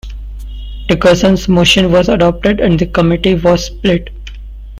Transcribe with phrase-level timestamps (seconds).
[0.87, 4.09] Dickerson's motion was adopted and the committee was split.